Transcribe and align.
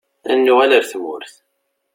Ad 0.31 0.37
nuɣal 0.37 0.71
ɣer 0.75 0.83
tmurt. 0.91 1.33